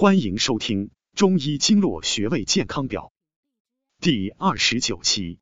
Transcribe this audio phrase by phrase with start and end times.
[0.00, 3.12] 欢迎收听《中医经络穴位健康表》
[4.00, 5.40] 第二十九期。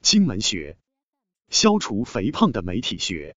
[0.00, 0.78] 荆门穴，
[1.50, 3.36] 消除肥胖的美体穴。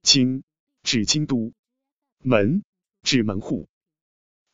[0.00, 0.44] 荆，
[0.84, 1.54] 指京都；
[2.18, 2.62] 门，
[3.02, 3.68] 指门户。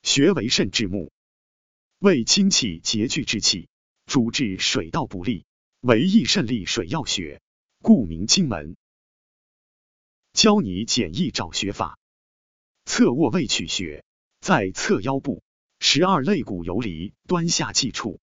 [0.02, 1.12] 穴为肾之目，
[1.98, 3.68] 为精气结聚之气，
[4.06, 5.44] 主治水道不利，
[5.80, 7.42] 为益肾利水要穴，
[7.82, 8.74] 故名荆门。
[10.32, 11.98] 教你简易找穴法。
[12.94, 14.04] 侧卧位取穴，
[14.42, 15.42] 在侧腰部
[15.80, 18.20] 十二肋骨游离端下际处，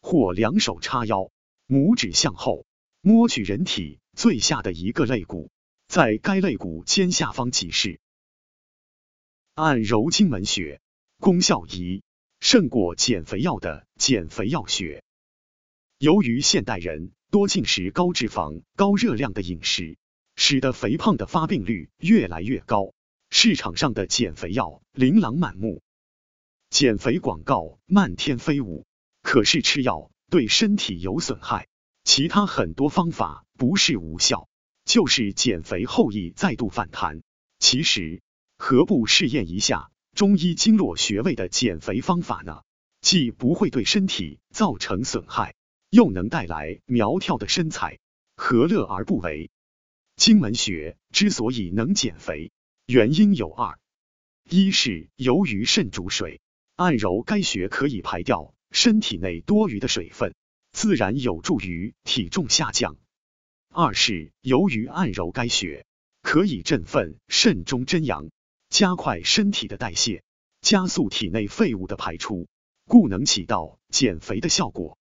[0.00, 1.30] 或两手叉腰，
[1.68, 2.66] 拇指向后
[3.00, 5.52] 摸取人体最下的一个肋骨，
[5.86, 8.00] 在该肋骨尖下方即是。
[9.54, 10.80] 按揉经门穴，
[11.20, 12.02] 功效一，
[12.40, 15.04] 胜过减肥药的减肥药穴。
[15.98, 19.96] 由于现代人多进食高脂肪、高热量的饮食，
[20.34, 22.95] 使得肥胖的发病率越来越高。
[23.38, 25.82] 市场上的减肥药琳琅满目，
[26.70, 28.86] 减肥广告漫天飞舞。
[29.20, 31.68] 可是吃药对身体有损害，
[32.02, 34.48] 其他很多方法不是无效，
[34.86, 37.20] 就是减肥后易再度反弹。
[37.58, 38.22] 其实
[38.56, 42.62] 何不试验一下中医经络穴位的减肥方法呢？
[43.02, 45.54] 既不会对身体造成损害，
[45.90, 47.98] 又能带来苗条的身材，
[48.34, 49.50] 何乐而不为？
[50.16, 52.50] 经门穴之所以能减肥。
[52.86, 53.80] 原因有二，
[54.48, 56.40] 一是由于肾主水，
[56.76, 60.36] 按揉该穴可以排掉身体内多余的水分，
[60.70, 62.94] 自然有助于体重下降；
[63.70, 65.84] 二是由于按揉该穴
[66.22, 68.30] 可以振奋肾中真阳，
[68.68, 70.22] 加快身体的代谢，
[70.60, 72.46] 加速体内废物的排出，
[72.84, 74.96] 故能起到减肥的效果。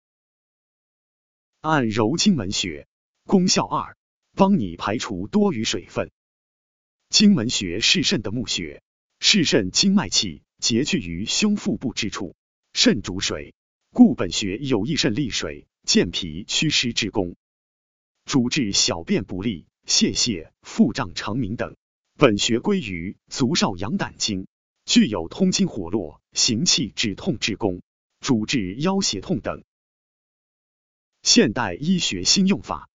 [1.60, 2.88] 按揉经门穴，
[3.26, 3.94] 功效二，
[4.34, 6.10] 帮你排除多余水分。
[7.14, 8.82] 经门穴是肾的募穴，
[9.20, 12.34] 是肾经脉气结聚于胸腹部之处。
[12.72, 13.54] 肾主水，
[13.92, 17.36] 故本穴有益肾利水、健脾祛湿之功，
[18.24, 21.76] 主治小便不利、泄泻、腹胀肠鸣等。
[22.16, 24.48] 本穴归于足少阳胆经，
[24.84, 27.80] 具有通经活络、行气止痛之功，
[28.18, 29.62] 主治腰胁痛等。
[31.22, 32.90] 现代医学新用法，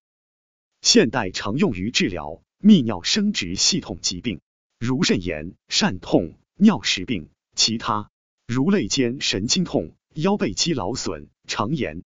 [0.81, 2.43] 现代常用于治疗。
[2.61, 4.41] 泌尿生殖系统疾病，
[4.79, 8.11] 如肾炎、疝痛、尿失病；其他
[8.47, 12.03] 如肋间神经痛、腰背肌劳损、肠炎。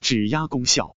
[0.00, 0.96] 指压功效：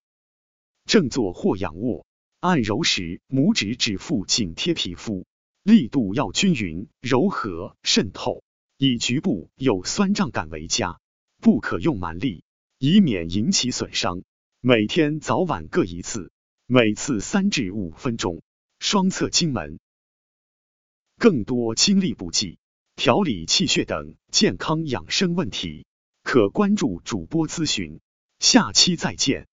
[0.86, 2.08] 正坐或仰卧，
[2.40, 5.28] 按揉时拇指指腹紧贴皮肤，
[5.62, 8.44] 力度要均匀、柔和、渗透，
[8.78, 11.00] 以局部有酸胀感为佳，
[11.40, 12.44] 不可用蛮力，
[12.80, 14.24] 以免引起损伤。
[14.60, 16.32] 每天早晚各一次。
[16.74, 18.42] 每次三至五分钟，
[18.80, 19.78] 双侧经门。
[21.18, 22.60] 更多精力补剂、
[22.96, 25.86] 调理气血等健康养生问题，
[26.24, 28.00] 可关注主播咨询。
[28.40, 29.50] 下期再见。